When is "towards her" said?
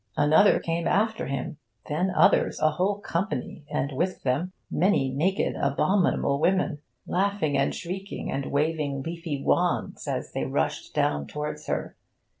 11.27-11.95